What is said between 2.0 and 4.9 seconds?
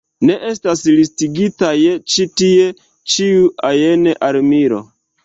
ĉi tie ĉiu ajn armilo.